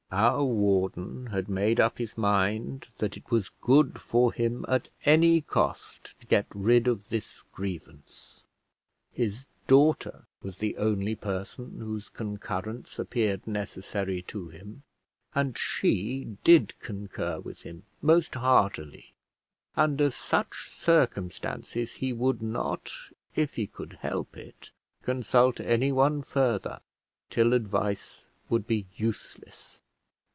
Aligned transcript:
Our 0.13 0.43
warden 0.43 1.27
had 1.27 1.47
made 1.47 1.79
up 1.79 1.97
his 1.97 2.17
mind 2.17 2.89
that 2.97 3.15
it 3.15 3.31
was 3.31 3.47
good 3.47 3.97
for 3.97 4.33
him 4.33 4.65
at 4.67 4.89
any 5.05 5.39
cost 5.39 6.19
to 6.19 6.25
get 6.27 6.47
rid 6.53 6.85
of 6.85 7.07
this 7.07 7.43
grievance; 7.53 8.41
his 9.13 9.47
daughter 9.67 10.25
was 10.43 10.57
the 10.57 10.75
only 10.75 11.15
person 11.15 11.79
whose 11.79 12.09
concurrence 12.09 12.99
appeared 12.99 13.47
necessary 13.47 14.21
to 14.23 14.49
him, 14.49 14.83
and 15.33 15.57
she 15.57 16.35
did 16.43 16.77
concur 16.81 17.39
with 17.39 17.61
him 17.61 17.83
most 18.01 18.35
heartily. 18.35 19.13
Under 19.77 20.11
such 20.11 20.71
circumstances 20.73 21.93
he 21.93 22.11
would 22.11 22.41
not, 22.41 22.91
if 23.33 23.53
he 23.55 23.65
could 23.65 23.93
help 24.01 24.35
it, 24.35 24.71
consult 25.03 25.61
anyone 25.61 26.21
further, 26.21 26.81
till 27.29 27.53
advice 27.53 28.25
would 28.49 28.67
be 28.67 28.87
useless. 28.95 29.77